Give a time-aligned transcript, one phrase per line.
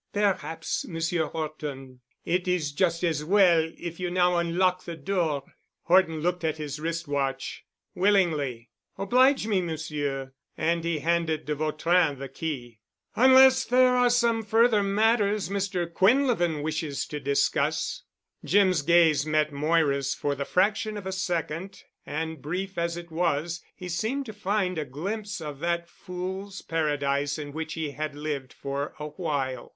[0.13, 5.43] "Perhaps, Monsieur Horton, it is just as well if you now unlock the door."
[5.83, 7.65] Horton looked at his wrist watch.
[7.93, 8.71] "Willingly.
[8.97, 12.79] Oblige me, Monsieur." And he handed de Vautrin the key.
[13.15, 15.85] "Unless there are some further matters Mr.
[15.87, 18.01] Quinlevin wishes to discuss."
[18.43, 23.61] Jim's gaze met Moira's for the fraction of a second and brief as it was,
[23.75, 28.51] he seemed to find a glimpse of that fool's paradise in which he had lived
[28.51, 29.69] for a while.